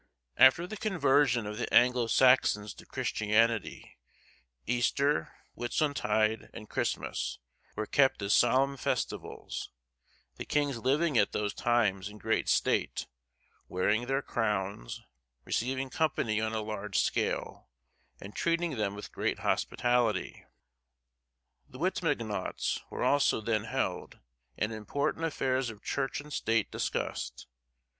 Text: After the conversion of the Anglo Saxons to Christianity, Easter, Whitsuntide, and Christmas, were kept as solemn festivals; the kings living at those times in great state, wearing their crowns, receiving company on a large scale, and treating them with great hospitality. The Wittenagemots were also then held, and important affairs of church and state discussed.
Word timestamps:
After 0.37 0.65
the 0.65 0.77
conversion 0.77 1.45
of 1.45 1.59
the 1.59 1.71
Anglo 1.71 2.07
Saxons 2.07 2.73
to 2.73 2.87
Christianity, 2.87 3.99
Easter, 4.65 5.31
Whitsuntide, 5.53 6.49
and 6.55 6.67
Christmas, 6.67 7.37
were 7.75 7.85
kept 7.85 8.19
as 8.23 8.33
solemn 8.33 8.77
festivals; 8.77 9.69
the 10.37 10.45
kings 10.45 10.79
living 10.79 11.19
at 11.19 11.33
those 11.33 11.53
times 11.53 12.09
in 12.09 12.17
great 12.17 12.49
state, 12.49 13.05
wearing 13.67 14.07
their 14.07 14.23
crowns, 14.23 15.03
receiving 15.45 15.91
company 15.91 16.41
on 16.41 16.51
a 16.53 16.61
large 16.63 16.97
scale, 16.99 17.69
and 18.19 18.35
treating 18.35 18.77
them 18.77 18.95
with 18.95 19.11
great 19.11 19.37
hospitality. 19.41 20.43
The 21.69 21.77
Wittenagemots 21.77 22.81
were 22.89 23.03
also 23.03 23.39
then 23.39 23.65
held, 23.65 24.17
and 24.57 24.73
important 24.73 25.25
affairs 25.25 25.69
of 25.69 25.83
church 25.83 26.19
and 26.19 26.33
state 26.33 26.71
discussed. 26.71 27.45